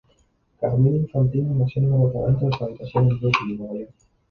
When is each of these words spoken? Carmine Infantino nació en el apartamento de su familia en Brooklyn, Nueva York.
Carmine 0.59 0.97
Infantino 0.97 1.53
nació 1.53 1.83
en 1.83 1.89
el 1.89 1.93
apartamento 1.93 2.47
de 2.47 2.51
su 2.51 2.91
familia 2.91 3.13
en 3.13 3.19
Brooklyn, 3.19 3.57
Nueva 3.59 3.79
York. 3.81 3.93